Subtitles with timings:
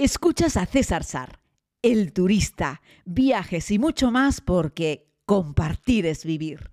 [0.00, 1.40] Escuchas a César Sar,
[1.82, 6.70] el turista, viajes y mucho más porque compartir es vivir.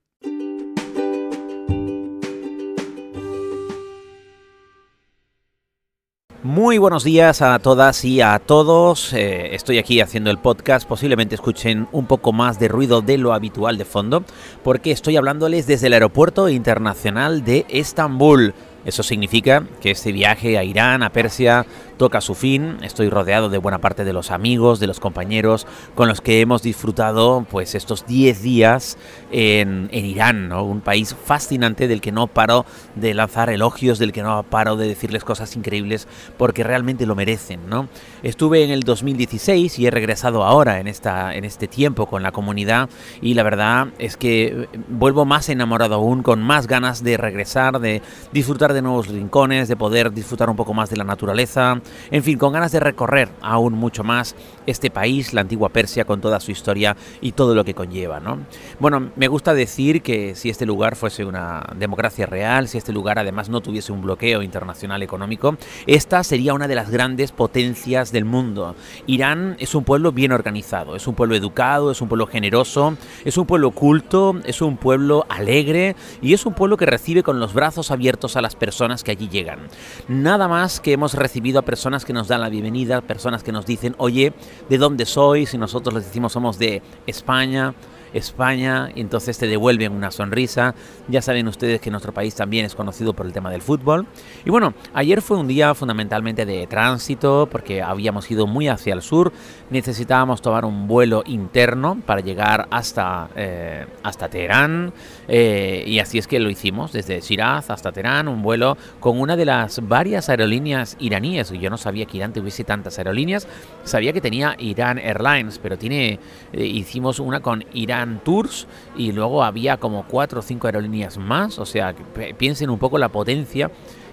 [6.44, 9.12] Muy buenos días a todas y a todos.
[9.14, 10.88] Eh, estoy aquí haciendo el podcast.
[10.88, 14.24] Posiblemente escuchen un poco más de ruido de lo habitual de fondo,
[14.64, 18.54] porque estoy hablándoles desde el aeropuerto internacional de Estambul.
[18.86, 21.66] Eso significa que este viaje a Irán, a Persia,
[21.98, 22.78] toca su fin.
[22.82, 26.62] Estoy rodeado de buena parte de los amigos, de los compañeros con los que hemos
[26.62, 28.98] disfrutado pues estos 10 días
[29.32, 30.64] en, Irán, ¿no?
[30.64, 34.88] un país fascinante del que no paro de lanzar elogios, del que no paro de
[34.88, 37.70] decirles cosas increíbles porque realmente lo merecen.
[37.70, 37.88] ¿no?
[38.24, 42.32] Estuve en el 2016 y he regresado ahora en, esta, en este tiempo con la
[42.32, 42.90] comunidad
[43.22, 48.02] y la verdad es que vuelvo más enamorado aún, con más ganas de regresar, de
[48.32, 51.82] disfrutar de nuevos rincones, de poder disfrutar un poco más de la naturaleza,
[52.12, 54.36] en fin, con ganas de recorrer aún mucho más
[54.66, 58.20] este país, la antigua Persia, con toda su historia y todo lo que conlleva.
[58.20, 58.40] ¿no?
[58.80, 63.20] Bueno, me gusta decir que si este lugar fuese una democracia real, si este lugar
[63.20, 68.26] además no tuviese un bloqueo internacional económico, esta sería una de las grandes potencias del
[68.26, 68.76] mundo.
[69.08, 73.38] Irán es un pueblo bien organizado, es un pueblo educado, es un pueblo generoso, es
[73.38, 77.54] un pueblo culto, es un pueblo alegre y es un pueblo que recibe con los
[77.54, 79.60] brazos abiertos a las personas que allí llegan.
[80.08, 81.75] Nada más que hemos recibido a personas
[82.06, 84.34] que nos dan la bienvenida, personas que nos dicen, oye,
[84.70, 85.54] ¿de dónde sois?
[85.54, 87.74] Y nosotros les decimos somos de España,
[88.16, 90.74] España entonces te devuelven una sonrisa.
[91.08, 94.08] Ya saben ustedes que nuestro país también es conocido por el tema del fútbol.
[94.46, 99.02] Y bueno, ayer fue un día fundamentalmente de tránsito porque habíamos ido muy hacia el
[99.02, 99.32] sur.
[99.70, 104.94] Necesitábamos tomar un vuelo interno para llegar hasta, eh, hasta Teherán.
[105.28, 109.36] Eh, y así es que lo hicimos desde Shiraz hasta Teherán, un vuelo con una
[109.36, 111.52] de las varias aerolíneas iraníes.
[111.52, 113.48] Yo no sabía que Irán tuviese tantas aerolíneas.
[113.84, 116.20] Sabía que tenía Iran Airlines, pero tiene,
[116.54, 121.60] eh, hicimos una con Irán Tours y luego había como cuatro o cinco aerolíneas más.
[121.60, 121.96] O sea,
[122.38, 123.72] piensen un poco la potencia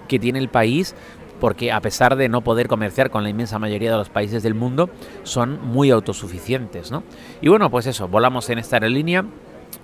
[0.08, 0.94] que tiene el país
[1.40, 4.54] porque a pesar de no poder comerciar con la inmensa mayoría de los países del
[4.54, 4.90] mundo,
[5.24, 7.02] son muy autosuficientes, ¿no?
[7.40, 9.24] Y bueno, pues eso, volamos en esta aerolínea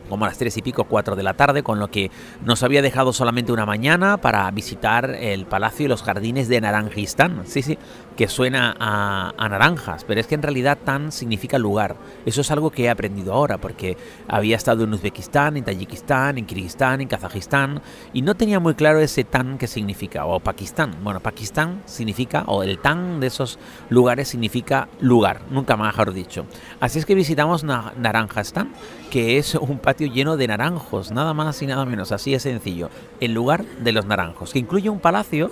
[0.09, 2.11] como a las tres y pico, cuatro de la tarde, con lo que
[2.45, 7.43] nos había dejado solamente una mañana para visitar el palacio y los jardines de Naranjistán.
[7.47, 7.79] Sí, sí,
[8.17, 11.97] que suena a, naranjas, pero es que en realidad tan significa lugar.
[12.27, 13.97] Eso es algo que he aprendido ahora, porque
[14.27, 17.81] había estado en Uzbekistán, en Tayikistán, en Kirguistán, en Kazajistán,
[18.13, 20.97] y no tenía muy claro ese tan que significa, o Pakistán.
[21.03, 23.59] Bueno, Pakistán significa, o el tan de esos
[23.89, 26.47] lugares significa lugar, nunca mejor dicho.
[26.81, 28.73] Así es que visitamos Naranjastán,
[29.11, 32.91] que es un patio lleno de naranjos, nada más y nada menos, así es sencillo,
[33.21, 35.51] el lugar de los naranjos, que incluye un palacio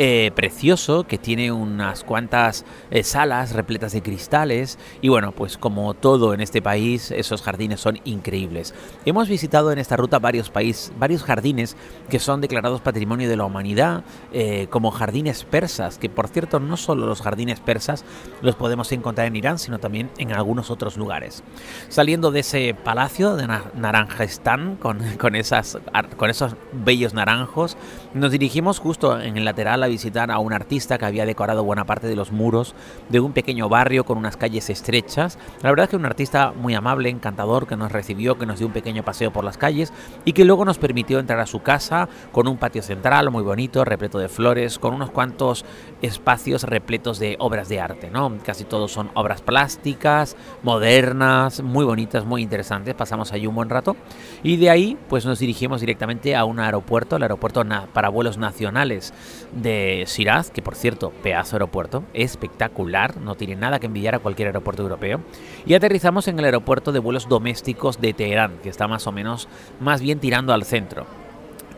[0.00, 5.92] eh, precioso que tiene unas cuantas eh, salas repletas de cristales y bueno, pues como
[5.94, 8.76] todo en este país, esos jardines son increíbles.
[9.04, 11.76] Hemos visitado en esta ruta varios países, varios jardines
[12.08, 16.76] que son declarados Patrimonio de la Humanidad, eh, como jardines persas, que por cierto no
[16.76, 18.04] solo los jardines persas
[18.40, 21.42] los podemos encontrar en Irán, sino también en algunos otros lugares.
[21.88, 25.76] Saliendo de ese palacio de Naranjestán con, con, esas,
[26.16, 27.76] con esos bellos naranjos,
[28.14, 31.84] nos dirigimos justo en el lateral a visitar a un artista que había decorado buena
[31.84, 32.74] parte de los muros
[33.08, 35.38] de un pequeño barrio con unas calles estrechas.
[35.62, 38.66] La verdad es que un artista muy amable, encantador, que nos recibió, que nos dio
[38.66, 39.92] un pequeño paseo por las calles
[40.24, 43.84] y que luego nos permitió entrar a su casa con un patio central muy bonito,
[43.84, 45.64] repleto de flores, con unos cuantos
[46.00, 48.36] espacios repletos de obras de arte, ¿no?
[48.44, 52.94] Casi todos son obras plásticas, modernas, muy bonitas, muy interesantes.
[52.94, 53.96] Pasamos allí un buen rato
[54.42, 59.12] y de ahí pues nos dirigimos directamente a un aeropuerto, el aeropuerto para vuelos nacionales
[59.52, 64.48] de Shiraz, que por cierto, pedazo aeropuerto, espectacular, no tiene nada que envidiar a cualquier
[64.48, 65.20] aeropuerto europeo.
[65.66, 69.48] Y aterrizamos en el aeropuerto de vuelos domésticos de Teherán, que está más o menos,
[69.80, 71.17] más bien tirando al centro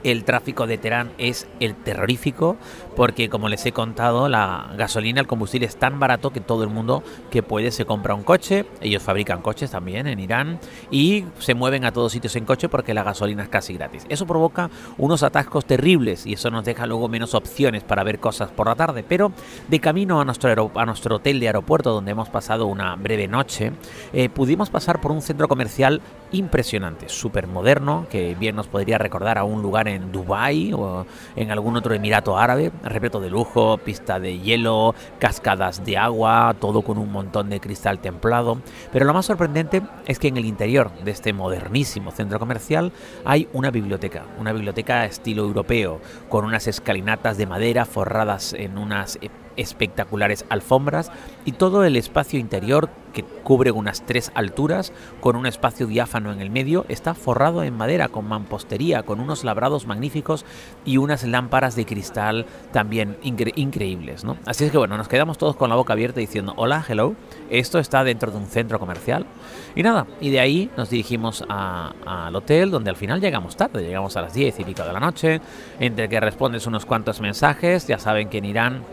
[0.04, 2.56] el tráfico de Teherán es el terrorífico
[2.96, 6.70] porque como les he contado la gasolina, el combustible es tan barato que todo el
[6.70, 10.58] mundo que puede se compra un coche, ellos fabrican coches también en Irán
[10.90, 14.04] y se mueven a todos sitios en coche porque la gasolina es casi gratis.
[14.08, 18.50] Eso provoca unos atascos terribles y eso nos deja luego menos opciones para ver cosas
[18.50, 19.32] por la tarde, pero
[19.68, 23.72] de camino a nuestro, a nuestro hotel de aeropuerto donde hemos pasado una breve noche,
[24.12, 26.00] eh, pudimos pasar por un centro comercial
[26.32, 31.06] impresionante, súper moderno, que bien nos podría recordar a un lugar en Dubai o
[31.36, 36.82] en algún otro emirato árabe, repleto de lujo, pista de hielo, cascadas de agua, todo
[36.82, 38.60] con un montón de cristal templado.
[38.92, 42.92] Pero lo más sorprendente es que en el interior de este modernísimo centro comercial
[43.24, 49.18] hay una biblioteca, una biblioteca estilo europeo, con unas escalinatas de madera forradas en unas
[49.60, 51.10] espectaculares alfombras
[51.44, 56.40] y todo el espacio interior que cubre unas tres alturas con un espacio diáfano en
[56.40, 60.44] el medio está forrado en madera con mampostería, con unos labrados magníficos
[60.84, 64.24] y unas lámparas de cristal también increíbles.
[64.24, 64.36] ¿no?
[64.46, 67.14] Así es que bueno, nos quedamos todos con la boca abierta diciendo hola, hello,
[67.50, 69.26] esto está dentro de un centro comercial.
[69.74, 74.16] Y nada, y de ahí nos dirigimos al hotel donde al final llegamos tarde, llegamos
[74.16, 75.40] a las 10 y pico de la noche,
[75.78, 78.84] entre que respondes unos cuantos mensajes, ya saben que en Irán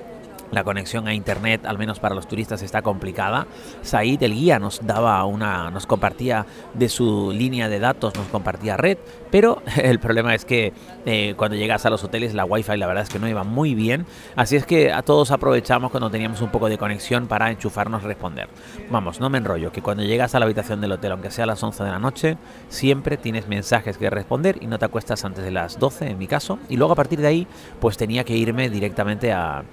[0.52, 3.48] la conexión a internet, al menos para los turistas, está complicada.
[3.82, 8.78] Said, el guía, nos daba una, nos compartía de su línea de datos, nos compartía
[8.78, 8.98] red,
[9.32, 10.74] pero el problema es que
[11.06, 13.76] eh, cuando llegas a los hoteles la wifi la verdad es que no iba muy
[13.76, 14.06] bien,
[14.36, 18.08] así es que a todos aprovechamos cuando teníamos un poco de conexión para enchufarnos y
[18.08, 18.50] responder.
[18.90, 21.48] Vamos, no me enrollo, que cuando llegas a la habitación del hotel, aunque sea a
[21.48, 22.38] las 11 de la noche,
[22.70, 26.28] siempre tienes mensajes que responder y no te acuestas antes de las 12 en mi
[26.28, 27.48] caso, y luego a partir de ahí
[27.80, 29.64] pues tenía que irme directamente a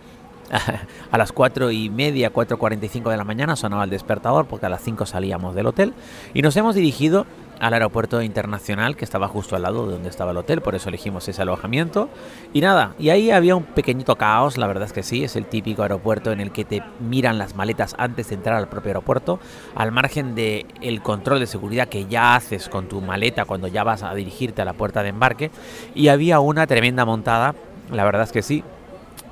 [1.10, 4.82] a las 4 y media, 4.45 de la mañana sonaba el despertador porque a las
[4.82, 5.94] 5 salíamos del hotel
[6.32, 7.26] y nos hemos dirigido
[7.60, 10.88] al aeropuerto internacional que estaba justo al lado de donde estaba el hotel, por eso
[10.88, 12.08] elegimos ese alojamiento.
[12.52, 15.46] Y nada, y ahí había un pequeñito caos, la verdad es que sí, es el
[15.46, 19.38] típico aeropuerto en el que te miran las maletas antes de entrar al propio aeropuerto,
[19.74, 23.84] al margen de el control de seguridad que ya haces con tu maleta cuando ya
[23.84, 25.50] vas a dirigirte a la puerta de embarque,
[25.94, 27.54] y había una tremenda montada,
[27.90, 28.64] la verdad es que sí,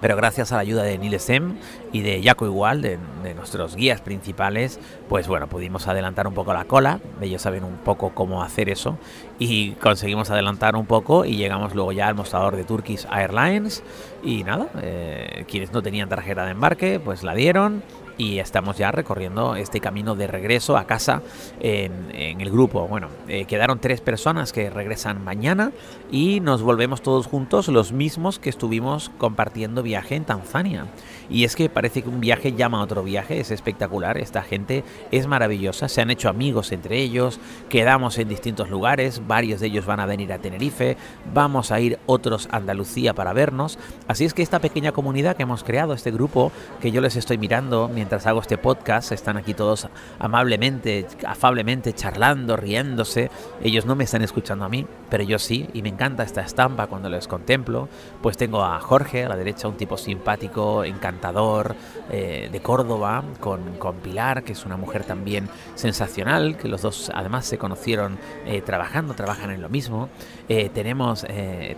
[0.03, 1.55] pero gracias a la ayuda de Nilesem
[1.93, 2.99] y de Jaco igual, de,
[3.37, 8.11] nuestros guías principales, pues bueno, pudimos adelantar un poco la cola, ellos saben un poco
[8.11, 8.99] cómo hacer eso,
[9.39, 13.85] y conseguimos adelantar un poco y llegamos luego ya al mostrador de Turkish Airlines,
[14.25, 17.85] y nada, eh, quienes no tenían tarjeta de embarque, pues la dieron,
[18.23, 21.23] y estamos ya recorriendo este camino de regreso a casa
[21.59, 22.87] en, el grupo.
[22.87, 25.73] Bueno, eh, quedaron tres personas que regresan mañana
[26.11, 30.87] y nos volvemos todos juntos los mismos que estuvimos compartiendo viaje en Tanzania.
[31.31, 34.85] Y es que parece que un viaje llama a otro viaje, es espectacular, esta gente
[35.11, 39.87] es maravillosa, se han hecho amigos entre ellos, quedamos en distintos lugares, varios de ellos
[39.87, 40.97] van a venir a Tenerife,
[41.33, 43.79] vamos a ir otros a Andalucía para vernos.
[44.07, 47.39] Así es que esta pequeña comunidad que hemos creado, este grupo que yo les estoy
[47.39, 49.89] mirando mientras hago este podcast, están aquí todos
[50.19, 53.31] amablemente, afablemente, charlando, riéndose.
[53.63, 56.87] Ellos no me están escuchando a mí, pero yo sí, y me encanta esta estampa
[56.89, 57.89] cuando les contemplo.
[58.21, 61.75] Pues tengo a Jorge a la derecha, un tipo simpático, encantador,
[62.11, 67.11] eh, de Córdoba, con, con, Pilar, que es una mujer también sensacional, que los dos
[67.15, 70.09] además se conocieron eh, trabajando, trabajan en lo mismo.
[70.49, 71.25] Eh, tenemos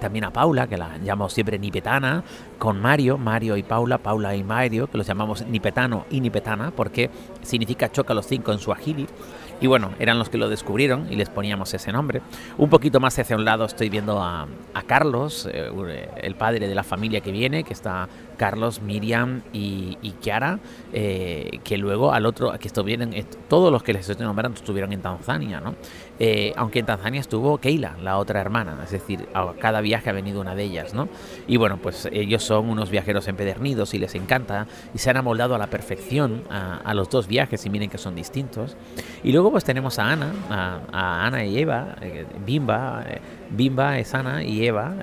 [0.01, 2.25] también a Paula, que la llamo siempre Nipetana,
[2.59, 7.11] con Mario, Mario y Paula, Paula y Mario, que los llamamos Nipetano y Nipetana, porque
[7.43, 9.07] significa choca los cinco en su agili.
[9.61, 12.23] Y bueno, eran los que lo descubrieron y les poníamos ese nombre.
[12.59, 14.47] Un poquito más hacia un lado estoy viendo a,
[14.87, 20.15] Carlos, eh, el padre de la familia que viene, que está Carlos, Miriam y, y
[20.93, 23.13] eh, que luego al otro, que estuvieron,
[23.49, 25.75] todos los que les estoy nombrando estuvieron en Tanzania, ¿no?
[26.19, 30.13] Eh, aunque en Tanzania estuvo Keila, la otra hermana, es decir, a cada viaje ha
[30.13, 31.09] venido una de ellas, ¿no?
[31.47, 35.55] Y bueno, pues ellos son unos viajeros empedernidos y les encanta y se han amoldado
[35.55, 38.77] a la perfección a, los dos viajes y miren que son distintos.
[39.25, 40.33] Y luego pues tenemos a Ana,
[40.93, 43.05] a, Ana y Eva, eh, Bimba,
[43.51, 44.95] Bimba es Ana y Eva,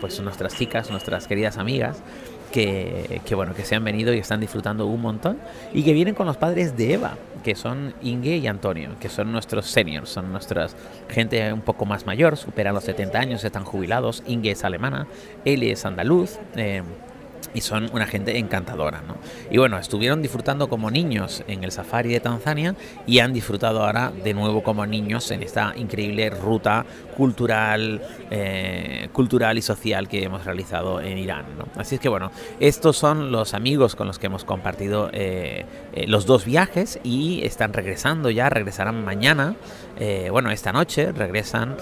[0.00, 2.02] pues son nuestras chicas, nuestras queridas amigas
[2.50, 5.38] que, bueno, que se han venido y están disfrutando un montón
[5.72, 9.32] y que vienen con los padres de Eva, que son Inge y Antonio, que son
[9.32, 10.76] nuestros seniors, son nuestras
[11.08, 14.22] gente un poco más mayor, superan los 70 años, están jubilados.
[14.26, 15.06] Inge es alemana,
[15.44, 16.38] él es andaluz.
[16.56, 16.82] Eh,
[17.54, 19.02] y son una gente encantadora.
[19.06, 19.16] ¿no?
[19.50, 22.74] Y bueno, estuvieron disfrutando como niños en el safari de Tanzania
[23.06, 26.84] y han disfrutado ahora de nuevo como niños en esta increíble ruta
[27.16, 28.00] cultural,
[28.30, 31.46] eh, cultural y social que hemos realizado en Irán.
[31.76, 35.64] Así es que bueno, estos son los amigos con los que hemos compartido eh,
[35.94, 39.56] eh, los dos viajes y están regresando ya, regresarán mañana,
[40.30, 41.76] bueno, esta noche regresan.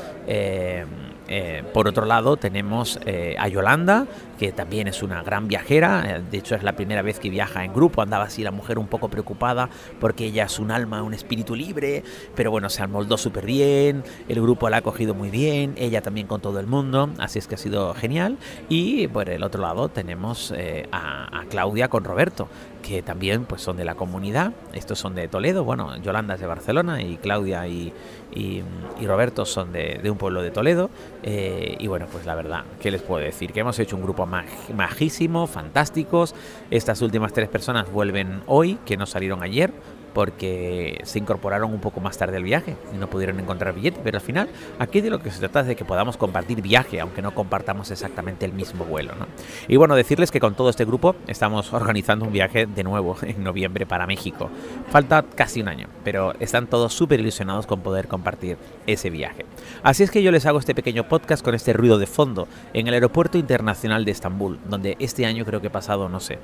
[1.28, 4.06] Eh, por otro lado, tenemos eh, a Yolanda,
[4.38, 6.16] que también es una gran viajera.
[6.18, 8.02] Eh, de hecho, es la primera vez que viaja en grupo.
[8.02, 9.68] Andaba así la mujer un poco preocupada
[10.00, 12.04] porque ella es un alma, un espíritu libre.
[12.34, 14.04] Pero bueno, se amoldó súper bien.
[14.28, 15.74] El grupo la ha cogido muy bien.
[15.76, 17.10] Ella también con todo el mundo.
[17.18, 18.38] Así es que ha sido genial.
[18.68, 20.52] Y por el otro lado tenemos
[20.92, 22.48] a, a Claudia con Roberto,
[22.86, 24.52] que también pues son de la comunidad.
[24.72, 25.64] Estos son de Toledo.
[25.64, 27.92] Bueno, Yolanda es de Barcelona y Claudia y,
[28.32, 28.62] y,
[29.04, 30.88] Roberto son de, un pueblo de Toledo.
[31.24, 33.52] Eh, y bueno, pues la verdad, ¿qué les puedo decir?
[33.52, 36.34] Que hemos hecho un grupo majísimo, fantásticos.
[36.70, 39.72] Estas últimas tres personas vuelven hoy, que no salieron ayer
[40.16, 44.16] porque se incorporaron un poco más tarde al viaje y no pudieron encontrar billete, pero
[44.16, 47.20] al final aquí de lo que se trata es de que podamos compartir viaje, aunque
[47.20, 49.14] no compartamos exactamente el mismo vuelo.
[49.14, 49.26] ¿no?
[49.68, 53.44] Y bueno, decirles que con todo este grupo estamos organizando un viaje de nuevo en
[53.44, 54.48] noviembre para México.
[54.88, 58.56] Falta casi un año, pero están todos súper ilusionados con poder compartir
[58.86, 59.44] ese viaje.
[59.82, 62.86] Así es que yo les hago este pequeño podcast con este ruido de fondo en
[62.86, 66.38] el Aeropuerto Internacional de Estambul, donde este año creo que he pasado, no sé,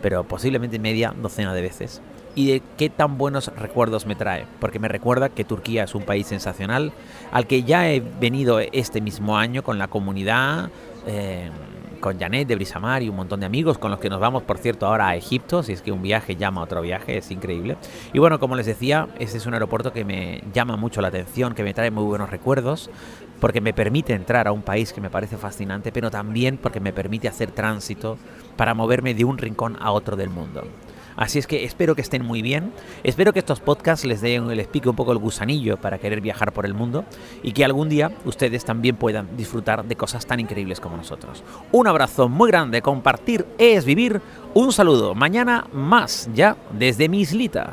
[0.00, 2.02] pero posiblemente media docena de veces.
[2.34, 6.02] Y de qué tan buenos recuerdos me trae, porque me recuerda que Turquía es un
[6.02, 6.92] país sensacional,
[7.30, 10.70] al que ya he venido este mismo año con la comunidad,
[11.06, 11.50] eh,
[12.02, 14.58] con Janet de Brisamar y un montón de amigos con los que nos vamos, por
[14.58, 17.76] cierto, ahora a Egipto, si es que un viaje llama a otro viaje, es increíble.
[18.12, 21.54] Y bueno, como les decía, este es un aeropuerto que me llama mucho la atención,
[21.54, 22.90] que me trae muy buenos recuerdos,
[23.40, 26.92] porque me permite entrar a un país que me parece fascinante, pero también porque me
[26.92, 28.18] permite hacer tránsito
[28.56, 30.64] para moverme de un rincón a otro del mundo.
[31.16, 34.66] Así es que espero que estén muy bien, espero que estos podcasts les den, les
[34.66, 37.04] pique un poco el gusanillo para querer viajar por el mundo
[37.42, 41.42] y que algún día ustedes también puedan disfrutar de cosas tan increíbles como nosotros.
[41.70, 44.20] Un abrazo muy grande, compartir es vivir,
[44.54, 47.72] un saludo, mañana más ya desde mi islita.